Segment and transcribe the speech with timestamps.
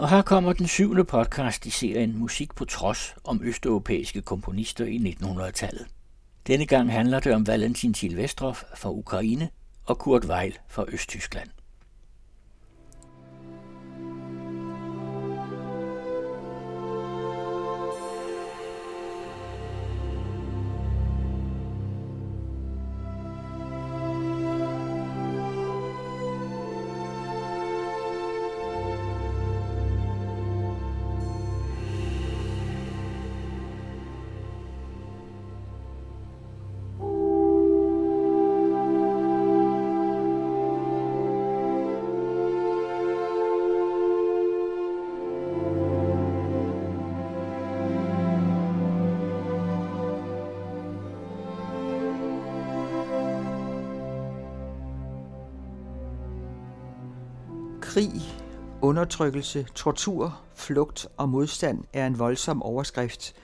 [0.00, 4.96] Og her kommer den syvende podcast i serien Musik på trods om østeuropæiske komponister i
[4.96, 5.86] 1900-tallet.
[6.46, 9.48] Denne gang handler det om Valentin Silvestrov fra Ukraine
[9.84, 11.48] og Kurt Weill fra Østtyskland.
[57.90, 58.12] Krig,
[58.82, 63.34] undertrykkelse, tortur, flugt og modstand er en voldsom overskrift.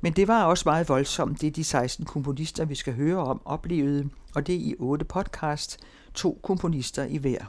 [0.00, 4.08] Men det var også meget voldsomt, det de 16 komponister, vi skal høre om, oplevede,
[4.34, 5.78] og det i otte podcast,
[6.14, 7.44] to komponister i hver.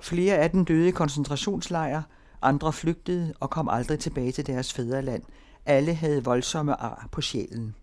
[0.00, 2.02] Flere af dem døde i koncentrationslejre,
[2.42, 5.22] andre flygtede og kom aldrig tilbage til deres fædreland.
[5.66, 7.74] Alle havde voldsomme ar på sjælen.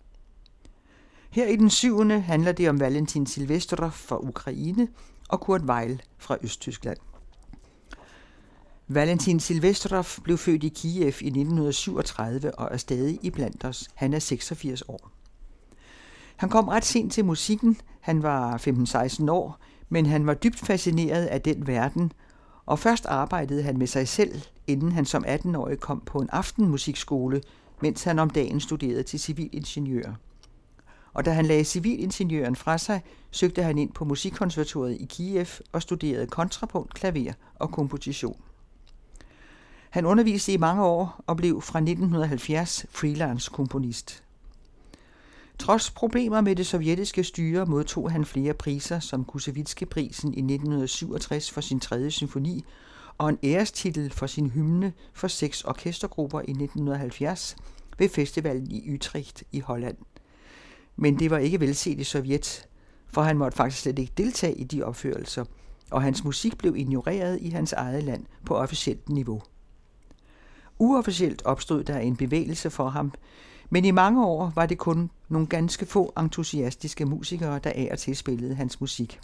[1.30, 4.88] Her i den syvende handler det om Valentin Silvestrov fra Ukraine
[5.30, 6.98] og Kurt Weill fra Østtyskland.
[8.92, 13.88] Valentin Silvestrov blev født i Kiev i 1937 og er stadig i blandt os.
[13.96, 15.12] Han er 86 år.
[16.36, 17.78] Han kom ret sent til musikken.
[18.00, 22.12] Han var 15-16 år, men han var dybt fascineret af den verden,
[22.66, 27.42] og først arbejdede han med sig selv, inden han som 18-årig kom på en aftenmusikskole,
[27.82, 30.14] mens han om dagen studerede til civilingeniør.
[31.14, 33.02] Og da han lagde civilingeniøren fra sig,
[33.32, 38.42] søgte han ind på Musikkonservatoriet i Kiev og studerede kontrapunkt, klaver og komposition.
[39.90, 44.24] Han underviste i mange år og blev fra 1970 freelance komponist.
[45.60, 51.62] Trods problemer med det sovjetiske styre modtog han flere priser som Kusevitske-prisen i 1967 for
[51.62, 52.66] sin tredje symfoni
[53.18, 57.56] og en ærestitel for sin hymne for seks orkestergrupper i 1970
[57.98, 59.98] ved festivalen i Utrecht i Holland.
[60.96, 62.68] Men det var ikke velset i Sovjet,
[63.08, 65.46] for han måtte faktisk slet ikke deltage i de opførelser,
[65.92, 69.42] og hans musik blev ignoreret i hans eget land på officielt niveau.
[70.80, 73.14] Uofficielt opstod der en bevægelse for ham,
[73.70, 78.00] men i mange år var det kun nogle ganske få entusiastiske musikere, der af og
[78.00, 79.20] til spillede hans musik.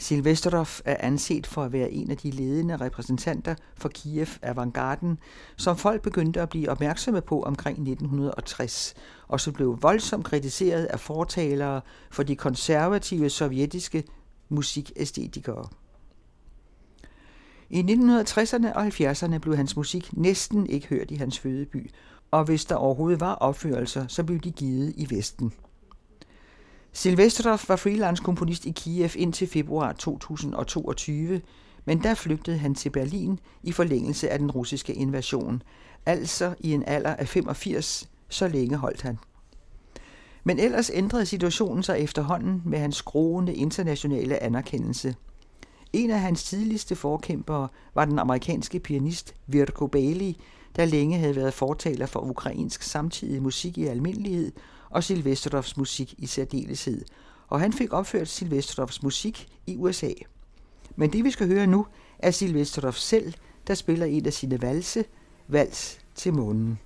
[0.00, 5.18] Silvestrov er anset for at være en af de ledende repræsentanter for Kiev avantgarden,
[5.56, 8.94] som folk begyndte at blive opmærksomme på omkring 1960,
[9.28, 11.80] og som blev voldsomt kritiseret af fortalere
[12.10, 14.04] for de konservative sovjetiske
[14.48, 15.68] musikæstetikere.
[17.70, 21.90] I 1960'erne og 70'erne blev hans musik næsten ikke hørt i hans fødeby,
[22.30, 25.52] og hvis der overhovedet var opførelser, så blev de givet i Vesten.
[26.92, 31.40] Silvestrov var freelance komponist i Kiev indtil februar 2022,
[31.84, 35.62] men der flygtede han til Berlin i forlængelse af den russiske invasion,
[36.06, 39.18] altså i en alder af 85, så længe holdt han.
[40.44, 45.14] Men ellers ændrede situationen sig efterhånden med hans groende internationale anerkendelse–
[45.92, 50.34] en af hans tidligste forkæmpere var den amerikanske pianist Virko Bailey,
[50.76, 54.52] der længe havde været fortaler for ukrainsk samtidig musik i almindelighed
[54.90, 57.04] og Silvestrovs musik i særdeleshed,
[57.48, 60.10] og han fik opført Silvestrovs musik i USA.
[60.96, 61.86] Men det vi skal høre nu
[62.18, 63.34] er Silvestrov selv,
[63.66, 65.04] der spiller en af sine valse,
[65.48, 66.78] Vals til månen.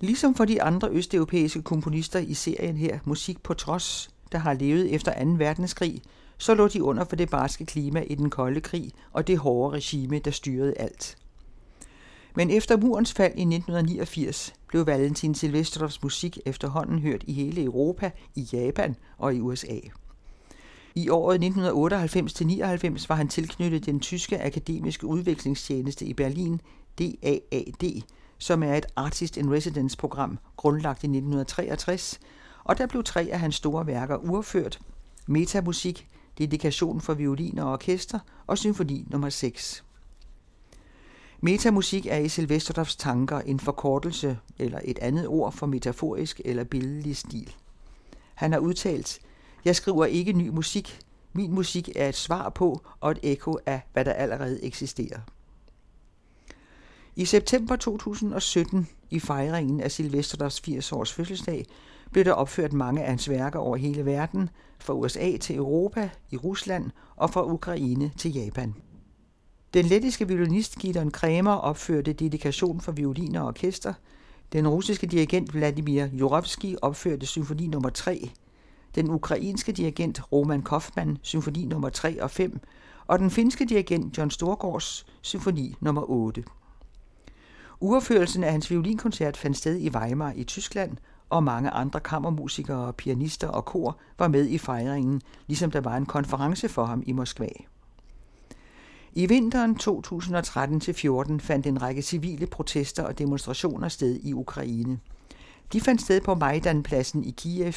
[0.00, 4.94] Ligesom for de andre østeuropæiske komponister i serien her, Musik på trods, der har levet
[4.94, 5.30] efter 2.
[5.30, 6.02] verdenskrig,
[6.38, 9.76] så lå de under for det barske klima i den kolde krig og det hårde
[9.76, 11.16] regime, der styrede alt.
[12.36, 18.10] Men efter murens fald i 1989 blev Valentin Silvestrovs musik efterhånden hørt i hele Europa,
[18.34, 19.78] i Japan og i USA.
[20.94, 26.60] I året 1998-99 var han tilknyttet den tyske akademiske udvekslingstjeneste i Berlin,
[26.98, 28.02] DAAD,
[28.40, 32.20] som er et Artist in Residence program grundlagt i 1963,
[32.64, 34.78] og der blev tre af hans store værker urført,
[35.26, 36.08] Metamusik,
[36.38, 39.84] Dedikation for violin og orkester og Symfoni nummer 6.
[41.40, 47.16] Metamusik er i Silvestrovs tanker en forkortelse eller et andet ord for metaforisk eller billedlig
[47.16, 47.54] stil.
[48.34, 49.18] Han har udtalt,
[49.64, 51.00] jeg skriver ikke ny musik,
[51.32, 55.20] min musik er et svar på og et ekko af, hvad der allerede eksisterer.
[57.16, 61.66] I september 2017, i fejringen af Silvesters 80 års fødselsdag,
[62.12, 66.36] blev der opført mange af hans værker over hele verden, fra USA til Europa, i
[66.36, 68.74] Rusland og fra Ukraine til Japan.
[69.74, 73.94] Den lettiske violinist Gideon Kremer opførte dedikation for violin og orkester.
[74.52, 78.30] Den russiske dirigent Vladimir Jurovski opførte symfoni nummer 3.
[78.94, 82.60] Den ukrainske dirigent Roman Kaufmann symfoni nummer 3 og 5.
[83.06, 86.44] Og den finske dirigent John Storgårds symfoni nummer 8.
[87.80, 90.96] Uopførelsen af hans violinkoncert fandt sted i Weimar i Tyskland,
[91.30, 96.06] og mange andre kammermusikere, pianister og kor var med i fejringen, ligesom der var en
[96.06, 97.48] konference for ham i Moskva.
[99.12, 104.98] I vinteren 2013-14 fandt en række civile protester og demonstrationer sted i Ukraine.
[105.72, 107.74] De fandt sted på Majdanpladsen i Kiev,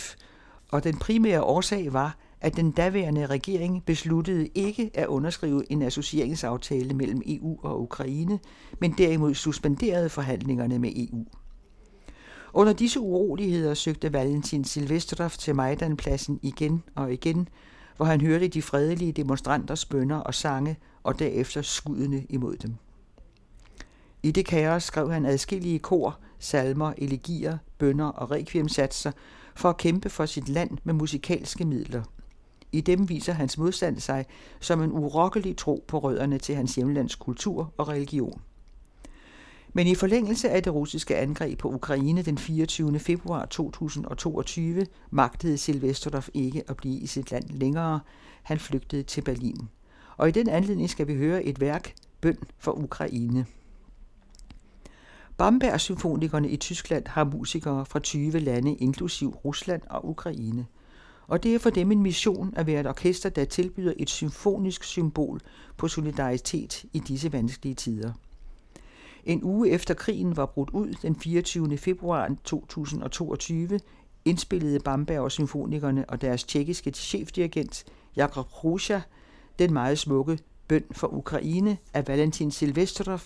[0.72, 6.94] og den primære årsag var, at den daværende regering besluttede ikke at underskrive en associeringsaftale
[6.94, 8.40] mellem EU og Ukraine,
[8.80, 11.26] men derimod suspenderede forhandlingerne med EU.
[12.54, 17.48] Under disse uroligheder søgte Valentin Silvestrov til Majdanpladsen igen og igen,
[17.98, 22.76] hvor han hørte de fredelige demonstranters bønder og sange, og derefter skuddene imod dem.
[24.24, 29.12] I det kaos skrev han adskillige kor, salmer, elegier, bønder og requiemsatser
[29.56, 32.04] for at kæmpe for sit land med musikalske midler.
[32.74, 34.26] I dem viser hans modstand sig
[34.60, 38.42] som en urokkelig tro på rødderne til hans hjemlands kultur og religion.
[39.74, 43.00] Men i forlængelse af det russiske angreb på Ukraine den 24.
[43.00, 48.00] februar 2022 magtede Silvestrov ikke at blive i sit land længere.
[48.44, 49.70] Han flygtede til Berlin.
[50.18, 53.46] Og i den anledning skal vi høre et værk, Bøn for Ukraine.
[55.38, 60.66] Bamberg-symfonikerne i Tyskland har musikere fra 20 lande, inklusiv Rusland og Ukraine.
[61.28, 64.84] Og det er for dem en mission at være et orkester, der tilbyder et symfonisk
[64.84, 65.42] symbol
[65.78, 68.14] på solidaritet i disse vanskelige tider.
[69.26, 71.78] En uge efter krigen var brudt ud den 24.
[71.78, 73.80] februar 2022,
[74.26, 77.86] indspillede Bamberg symfonikerne og deres tjekkiske chefdirigent
[78.16, 79.00] Jakob Hrusha
[79.60, 83.20] den meget smukke Bøn for Ukraine af Valentin Silvestrov,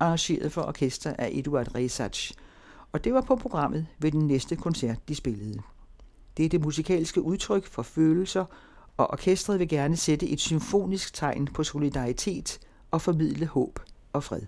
[0.00, 2.30] arrangeret for orkester af Eduard Resac.
[2.92, 5.62] Og det var på programmet ved den næste koncert, de spillede.
[6.36, 8.44] Det er det musikalske udtryk for følelser,
[8.96, 12.60] og orkestret vil gerne sætte et symfonisk tegn på solidaritet
[12.90, 13.78] og formidle håb
[14.12, 14.42] og fred.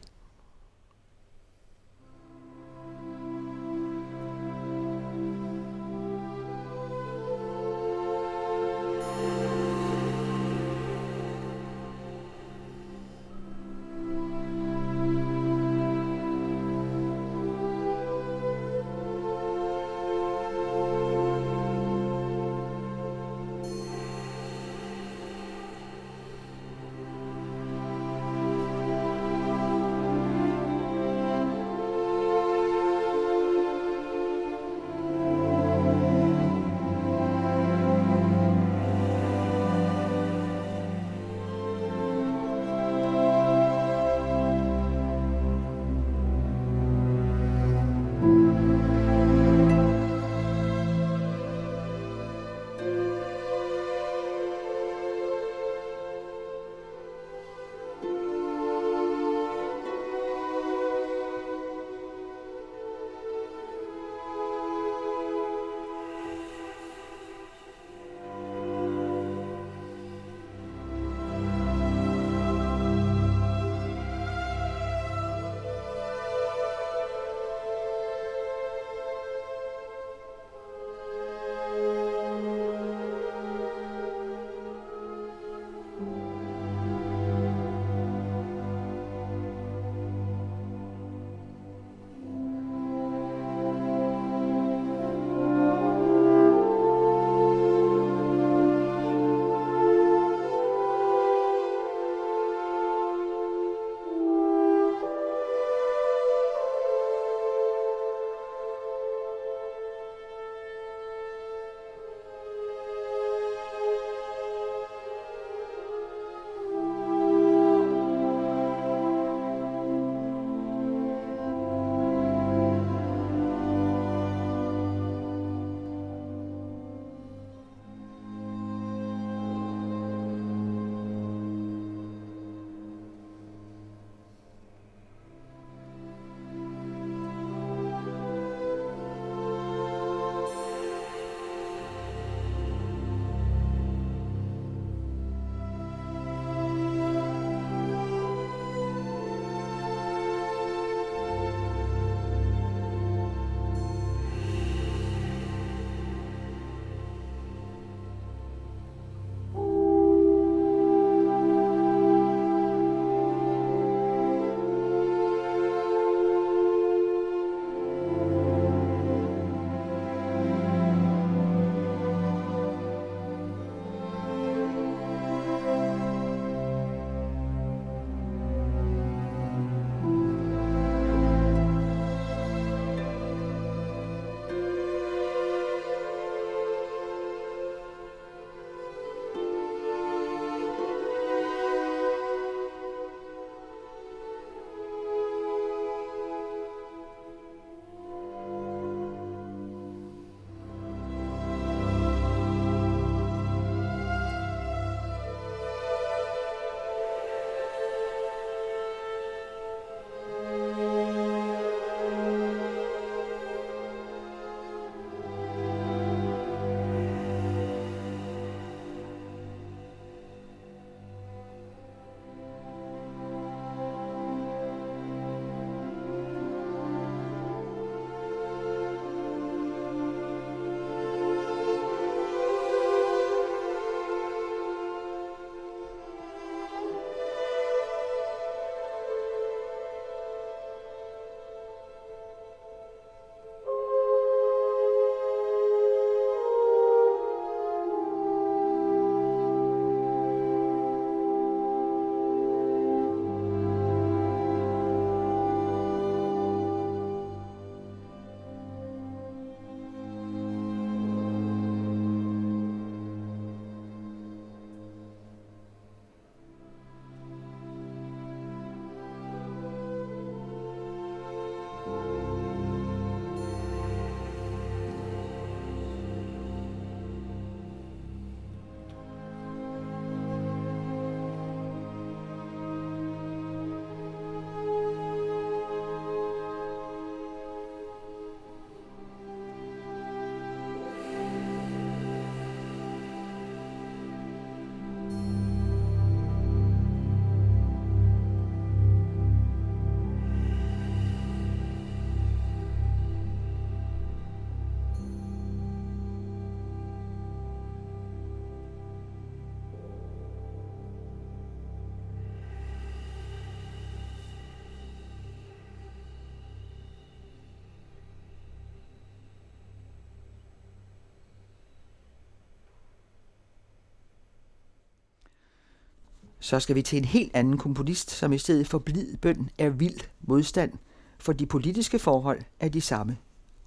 [326.44, 329.68] Så skal vi til en helt anden komponist, som i stedet for blid bøn er
[329.68, 330.72] vild modstand,
[331.18, 333.16] for de politiske forhold er de samme.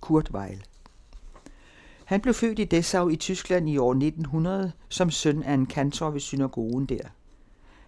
[0.02, 0.64] Kurt Weill.
[2.06, 6.10] Han blev født i Dessau i Tyskland i år 1900 som søn af en kantor
[6.10, 7.02] ved synagogen der.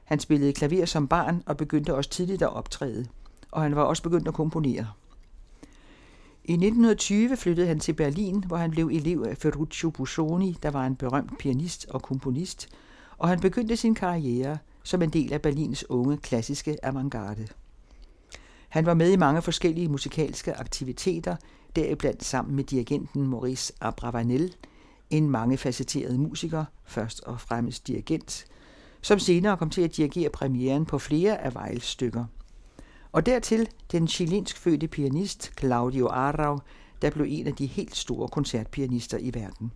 [0.03, 3.05] Han spillede klaver som barn og begyndte også tidligt at optræde,
[3.51, 4.87] og han var også begyndt at komponere.
[6.43, 10.85] I 1920 flyttede han til Berlin, hvor han blev elev af Ferruccio Busoni, der var
[10.85, 12.69] en berømt pianist og komponist,
[13.17, 14.57] og han begyndte sin karriere
[14.89, 17.47] som en del af Berlins unge klassiske avantgarde.
[18.69, 21.35] Han var med i mange forskellige musikalske aktiviteter,
[21.75, 24.55] deriblandt sammen med dirigenten Maurice Abravanel,
[25.09, 28.45] en mangefacetteret musiker, først og fremmest dirigent,
[29.01, 32.25] som senere kom til at dirigere premieren på flere af Weils stykker.
[33.11, 36.59] Og dertil den chilensk fødte pianist Claudio Arau,
[37.01, 39.71] der blev en af de helt store koncertpianister i verden.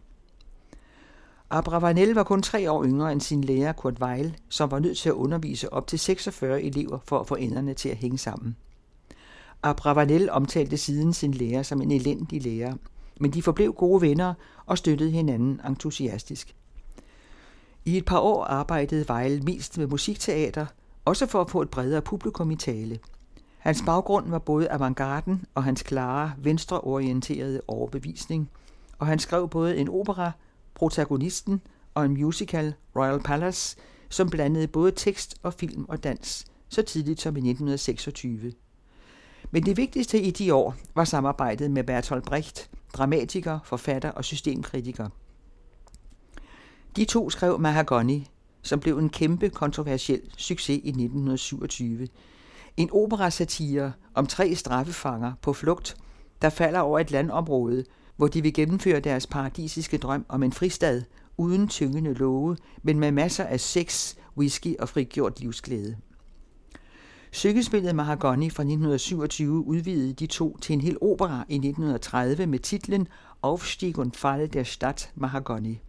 [1.53, 5.09] Abravanel var kun tre år yngre end sin lærer Kurt Weill, som var nødt til
[5.09, 8.55] at undervise op til 46 elever for at få enderne til at hænge sammen.
[9.63, 12.73] Abravanel omtalte siden sin lærer som en elendig lærer,
[13.19, 14.33] men de forblev gode venner
[14.65, 16.55] og støttede hinanden entusiastisk.
[17.85, 20.65] I et par år arbejdede Weil mest med musikteater,
[21.05, 22.99] også for at få et bredere publikum i tale.
[23.57, 28.49] Hans baggrund var både avantgarden og hans klare, venstreorienterede overbevisning,
[28.99, 30.31] og han skrev både en opera,
[30.75, 31.61] Protagonisten
[31.93, 33.77] og en musical, Royal Palace,
[34.09, 38.53] som blandede både tekst og film og dans, så tidligt som i 1926.
[39.51, 45.09] Men det vigtigste i de år var samarbejdet med Bertolt Brecht, dramatiker, forfatter og systemkritiker.
[46.95, 48.29] De to skrev Mahagoni,
[48.61, 52.07] som blev en kæmpe kontroversiel succes i 1927.
[52.77, 55.97] En operasatire om tre straffefanger på flugt,
[56.41, 57.85] der falder over et landområde,
[58.15, 61.01] hvor de vil gennemføre deres paradisiske drøm om en fristad
[61.37, 65.97] uden tyngende love, men med masser af sex, whisky og frigjort livsglæde.
[67.31, 73.07] Sykkespillet Mahagoni fra 1927 udvidede de to til en hel opera i 1930 med titlen
[73.41, 75.79] Aufstieg und Fall der Stadt Mahagoni.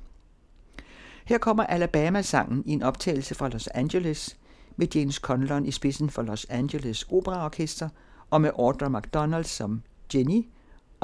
[1.25, 4.37] Her kommer Alabama-sangen i en optagelse fra Los Angeles
[4.77, 7.89] med James Conlon i spidsen for Los Angeles Operaorkester
[8.31, 9.83] og med Audra McDonald som
[10.15, 10.47] Jenny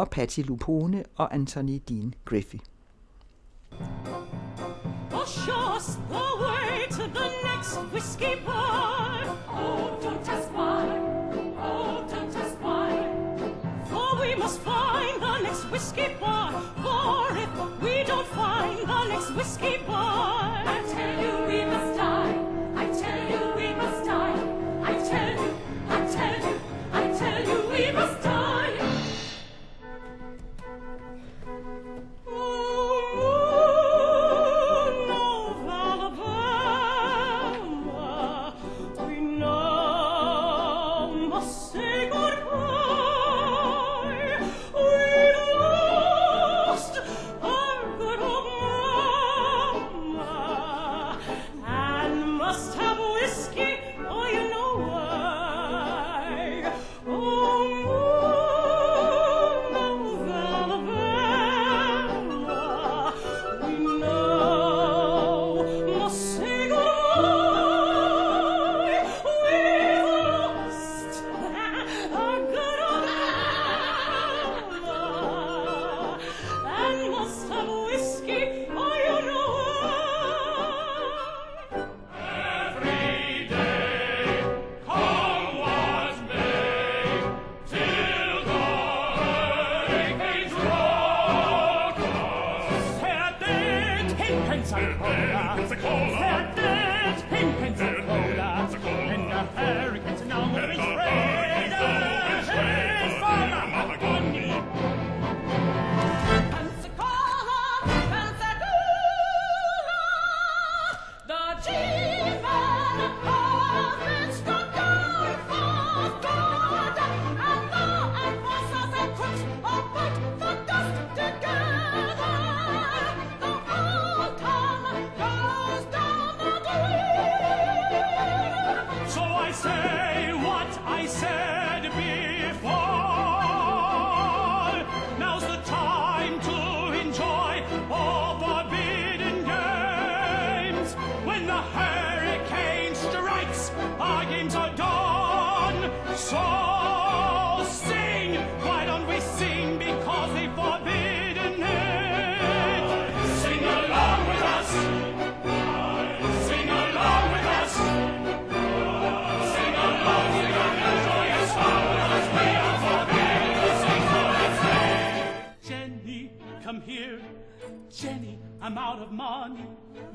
[0.01, 2.59] og Patti Lupone og Anthony Dean Griffey.
[5.13, 9.37] Oh, show us the way to the next whiskey bar.
[9.49, 9.81] Oh.
[11.63, 12.07] Oh,
[15.71, 16.53] whiskey bar.
[16.83, 20.60] For if we don't find the next whiskey bar,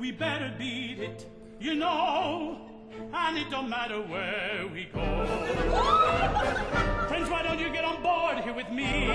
[0.06, 1.26] We better beat it,
[1.60, 2.60] you know.
[3.12, 5.02] And it don't matter where we go.
[7.08, 9.08] Friends, why don't you get on board here with me?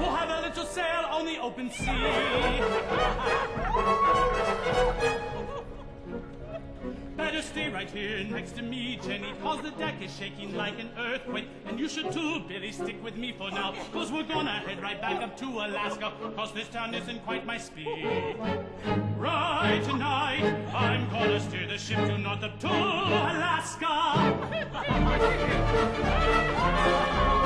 [0.00, 1.86] We'll have a little sail on the open sea.
[7.16, 10.90] Better stay right here next to me, Jenny, cause the deck is shaking like an
[10.98, 11.46] earthquake.
[11.66, 15.00] And you should too, Billy, stick with me for now, cause we're gonna head right
[15.00, 18.36] back up to Alaska, cause this town isn't quite my speed.
[19.16, 20.42] Right tonight,
[20.74, 23.98] I'm gonna steer the ship to north up to Alaska.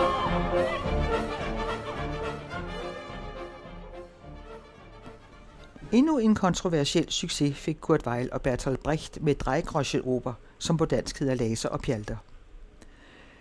[5.96, 11.18] Endnu en kontroversiel succes fik Kurt Weill og Bertolt Brecht med Dreigroschenoper, som på dansk
[11.18, 12.16] hedder Laser og Pjalter.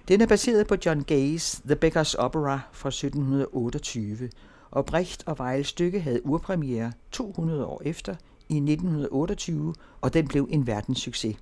[0.07, 4.29] Den er baseret på John Gays The Beggar's Opera fra 1728,
[4.71, 8.15] og Brecht og Weils stykke havde urpremiere 200 år efter
[8.49, 11.35] i 1928, og den blev en verdenssucces.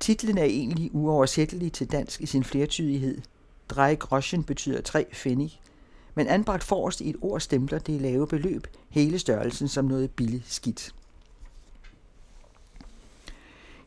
[0.00, 3.20] Titlen er egentlig uoversættelig til dansk i sin flertydighed.
[3.68, 5.60] Drej Groschen betyder tre pfennig,
[6.14, 10.52] men anbragt forrest i et ord stempler det lave beløb hele størrelsen som noget billigt
[10.52, 10.94] skidt.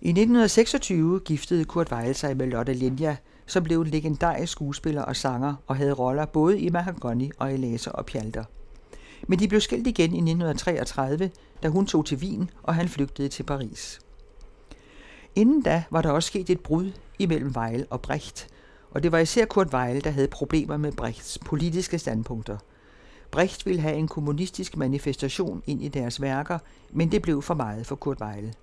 [0.02, 5.16] I 1926 giftede Kurt Weill sig med Lotte Linja, som blev en legendarisk skuespiller og
[5.16, 8.44] sanger og havde roller både i Mahagoni og i Læser og Pjalter.
[9.28, 11.32] Men de blev skilt igen i 1933,
[11.64, 14.00] da hun tog til Wien, og han flygtede til Paris.
[15.36, 18.48] Inden da var der også sket et brud imellem Weil og Brecht,
[18.98, 22.58] og det var især Kurt Weill, der havde problemer med Brechts politiske standpunkter.
[23.32, 26.60] Brecht ville have en kommunistisk manifestation ind i deres værker,
[26.92, 28.54] men det blev for meget for Kurt Weill.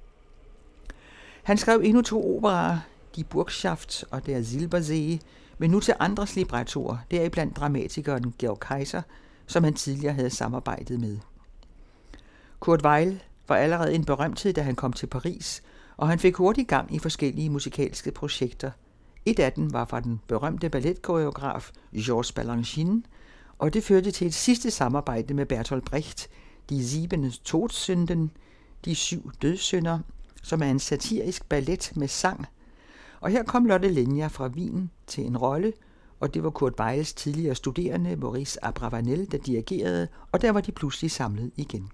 [1.42, 2.78] Han skrev endnu to operaer,
[3.16, 5.20] Die Burgschaft og Der Silbersee,
[5.58, 9.02] men nu til andres librettoer, deriblandt dramatikeren Georg Kaiser,
[9.46, 11.18] som han tidligere havde samarbejdet med.
[12.60, 15.62] Kurt Weill var allerede en berømthed, da han kom til Paris,
[15.96, 18.70] og han fik hurtigt gang i forskellige musikalske projekter–
[19.26, 23.02] et af dem var fra den berømte balletkoreograf Georges Balanchine,
[23.58, 26.28] og det førte til et sidste samarbejde med Bertolt Brecht,
[26.70, 28.28] De Siebene Todsünden,
[28.84, 29.98] De Syv Dødssynder,
[30.42, 32.46] som er en satirisk ballet med sang.
[33.20, 35.72] Og her kom Lotte Lenja fra Wien til en rolle,
[36.20, 40.72] og det var Kurt Weils tidligere studerende Maurice Abravanel, der dirigerede, og der var de
[40.72, 41.88] pludselig samlet igen.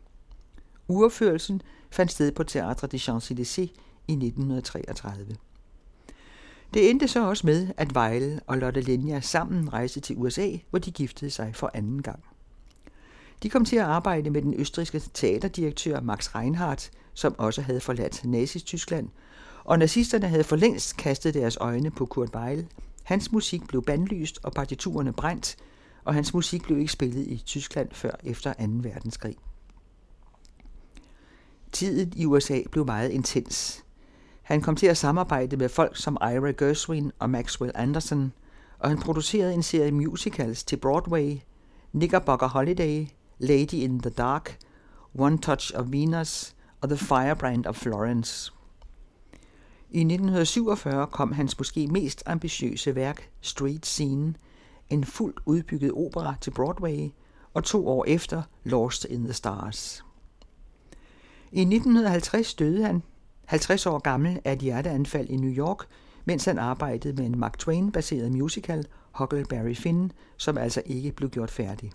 [0.89, 3.75] Ureførelsen fandt sted på Théâtre de Champs-Élysées
[4.09, 5.37] i 1933.
[6.75, 10.79] Det endte så også med, at Vejle og Lotte Linja sammen rejste til USA, hvor
[10.79, 12.25] de giftede sig for anden gang.
[13.43, 18.25] De kom til at arbejde med den østrigske teaterdirektør Max Reinhardt, som også havde forladt
[18.25, 19.09] Nazi-Tyskland,
[19.65, 22.67] og nazisterne havde for længst kastet deres øjne på Kurt Weill.
[23.03, 25.57] Hans musik blev bandlyst og partiturerne brændt,
[26.05, 28.63] og hans musik blev ikke spillet i Tyskland før efter 2.
[28.69, 29.37] verdenskrig.
[31.73, 33.85] Tiden i USA blev meget intens.
[34.51, 38.33] Han kom til at samarbejde med folk som Ira Gershwin og Maxwell Anderson,
[38.79, 41.37] og han producerede en serie musicals til Broadway,
[41.91, 43.07] Knickerbocker Holiday,
[43.39, 44.59] Lady in the Dark,
[45.19, 48.53] One Touch of Venus og The Firebrand of Florence.
[49.91, 54.35] I 1947 kom hans måske mest ambitiøse værk, Street Scene,
[54.89, 57.09] en fuldt udbygget opera til Broadway,
[57.55, 60.05] og to år efter Lost in the Stars.
[61.53, 63.03] I 1950 døde han
[63.51, 65.87] 50 år gammel af et hjerteanfald i New York,
[66.25, 71.51] mens han arbejdede med en Mark Twain-baseret musical, Huckleberry Finn, som altså ikke blev gjort
[71.51, 71.93] færdig.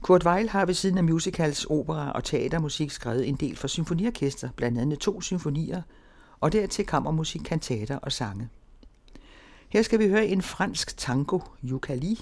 [0.00, 4.48] Kurt Weill har ved siden af musicals, opera og teatermusik skrevet en del for symfoniorkester,
[4.56, 5.82] blandt andet to symfonier,
[6.40, 8.48] og dertil kammermusik, kantater og sange.
[9.68, 12.20] Her skal vi høre en fransk tango, Yukali,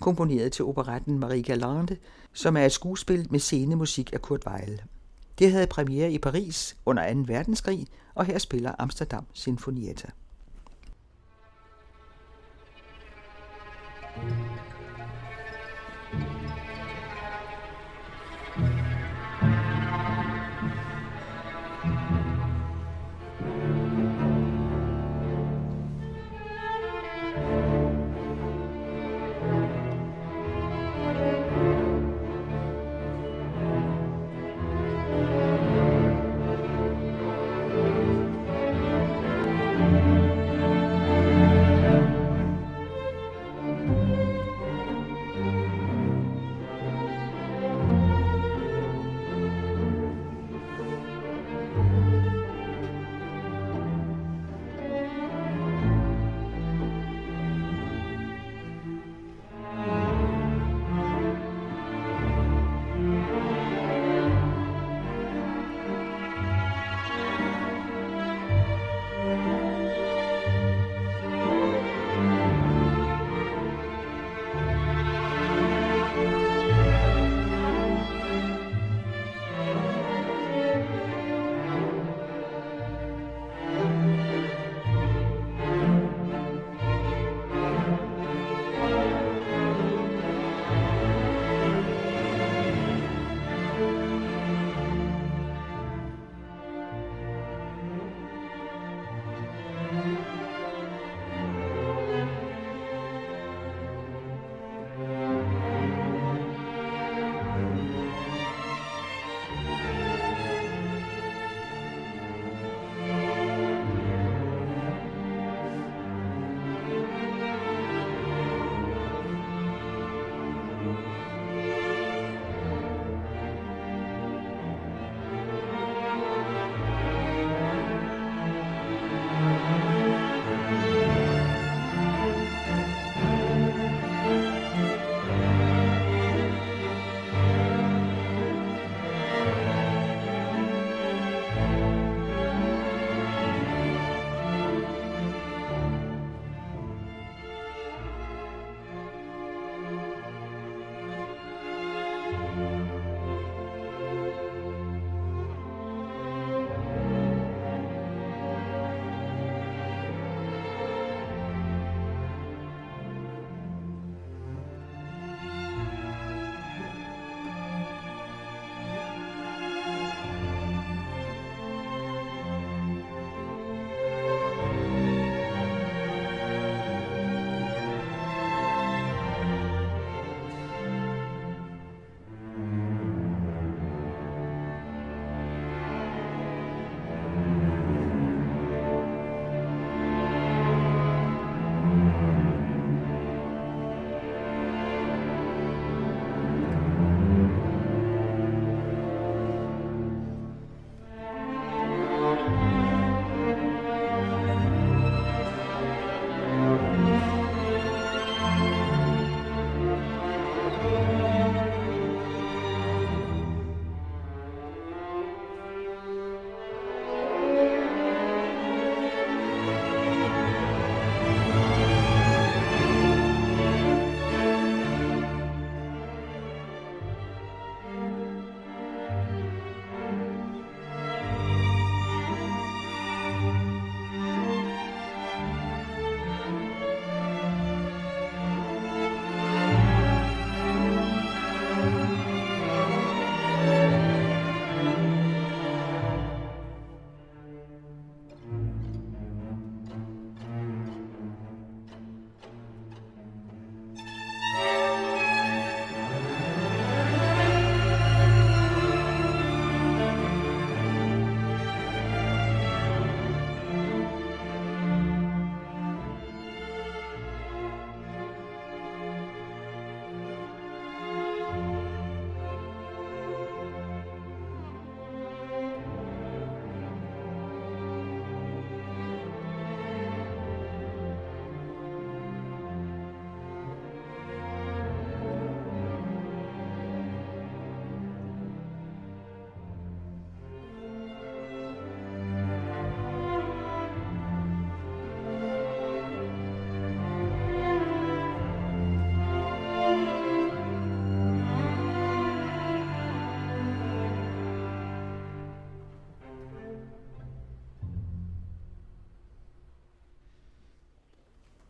[0.00, 1.96] komponeret til operetten Marie Galante,
[2.32, 4.82] som er et skuespil med scenemusik af Kurt Weill.
[5.38, 7.20] Det havde premiere i Paris under 2.
[7.26, 10.08] verdenskrig, og her spiller Amsterdam Sinfonietta.
[14.20, 14.67] thank you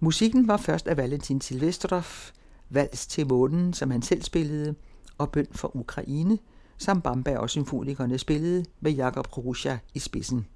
[0.00, 2.04] Musikken var først af Valentin Silvestrov,
[2.70, 4.74] Vals til månen, som han selv spillede,
[5.18, 6.38] og Bøn for Ukraine,
[6.78, 10.46] som Bamberg og symfonikerne spillede med Jakob Rusja i spidsen.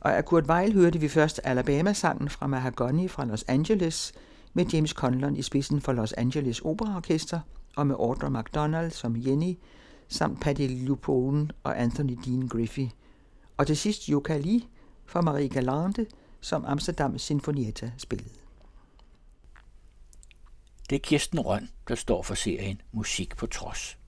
[0.00, 4.12] Og af Kurt Weill hørte vi først Alabama-sangen fra Mahagoni fra Los Angeles,
[4.52, 7.40] med James Conlon i spidsen for Los Angeles Operaorkester,
[7.76, 9.58] og med Audra McDonald som Jenny,
[10.08, 12.86] samt Patti Lupone og Anthony Dean Griffey.
[13.56, 14.60] Og til sidst Joka Lee
[15.06, 16.06] fra Marie Galante,
[16.40, 18.43] som Amsterdam Sinfonietta spillede.
[20.90, 23.98] Det er Kirsten Røn, der står for serien Musik på Trods.